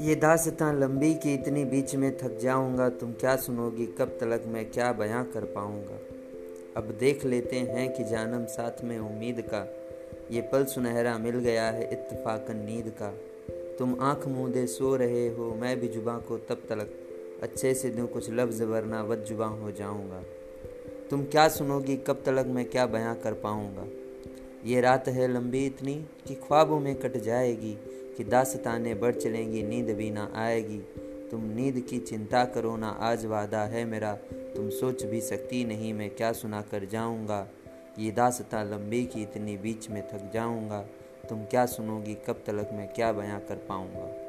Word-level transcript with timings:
ये 0.00 0.14
दास्तां 0.14 0.80
लंबी 0.80 1.14
कि 1.14 1.34
इतनी 1.34 1.64
बीच 1.64 1.94
में 1.94 2.18
थक 2.18 2.38
जाऊँगा, 2.38 2.88
तुम 2.88 3.12
क्या 3.12 3.36
सुनोगी, 3.36 3.86
कब 3.86 4.16
तलक 4.20 4.44
मैं 4.46 4.70
क्या 4.70 4.92
बयां 4.92 5.24
कर 5.24 5.44
पाऊँगा? 5.44 5.98
अब 6.76 6.96
देख 7.00 7.24
लेते 7.24 7.56
हैं 7.56 7.92
कि 7.92 8.04
जानम 8.04 8.44
साथ 8.44 8.84
में 8.84 8.98
उम्मीद 8.98 9.40
का, 9.40 9.74
ये 10.30 10.40
पल 10.40 10.64
सुनहरा 10.64 11.18
मिल 11.18 11.38
गया 11.38 11.70
है 11.70 11.92
इत्तफाकन 11.92 12.56
नींद 12.56 12.88
का। 13.02 13.14
तुम 13.78 13.96
आँख 14.00 14.26
मूंदे 14.26 14.66
सो 14.66 14.96
रहे 14.96 15.28
हो, 15.28 15.54
मैं 15.54 15.80
भी 15.80 15.88
जुबा 15.88 16.18
को 16.18 16.38
तब 16.38 16.62
तलक 16.68 16.98
अच्छे 17.42 17.74
से 17.74 17.90
दूँ, 17.90 18.06
कुछ 18.06 18.30
लफ्ज़ 18.30 18.62
वरना 18.62 19.02
वद 19.02 19.18
जुबा 19.18 19.46
हो 19.46 19.72
जाऊँगा। 19.72 20.22
तुम 21.10 21.24
क्या 21.24 21.48
सुनोगी, 21.48 21.96
कब 21.96 22.22
तलक 22.26 22.46
मैं 22.46 22.64
क्या 22.64 22.86
बयां 22.86 23.14
कर 23.14 23.32
पाऊँगा? 23.32 23.86
ये 24.66 24.80
रात 24.80 25.08
है 25.08 25.32
लंबी 25.34 25.66
इतनी 25.66 25.94
कि 26.26 26.34
ख्वाबों 26.34 26.80
में 26.80 26.94
कट 26.94 27.16
जाएगी 27.16 27.78
कि 28.16 28.24
दासताने 28.24 28.94
बढ़ 28.94 29.14
चलेंगी, 29.14 29.62
नींद 29.62 29.90
भी 29.90 30.10
ना 30.10 30.32
आएगी। 30.34 30.78
तुम 31.30 31.44
नींद 31.44 31.80
की 31.80 31.98
चिंता 31.98 32.44
करो 32.44 32.76
ना, 32.76 32.88
आज 32.88 33.26
वादा 33.26 33.60
है 33.60 33.84
मेरा। 33.84 34.14
तुम 34.32 34.70
सोच 34.70 35.04
भी 35.04 35.20
सकती 35.20 35.64
नहीं, 35.64 35.94
मैं 35.94 36.10
क्या 36.10 36.32
सुना 36.32 36.60
कर 36.62 36.84
जाऊँगा? 36.84 37.48
ये 37.98 38.10
दासता 38.10 38.62
लंबी 38.62 39.04
की 39.06 39.22
इतनी 39.22 39.56
बीच 39.56 39.90
में 39.90 40.08
थक 40.08 40.30
जाऊँगा। 40.34 40.80
तुम 41.28 41.44
क्या 41.44 41.66
सुनोगी, 41.66 42.14
कब 42.14 42.42
तलक 42.46 42.70
मैं 42.72 42.88
क्या 42.88 43.12
बयां 43.12 43.40
कर 43.40 43.56
पाऊँगा? 43.56 44.23